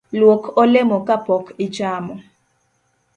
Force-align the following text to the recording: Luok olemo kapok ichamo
Luok 0.19 0.43
olemo 0.61 0.97
kapok 1.07 1.45
ichamo 1.65 2.13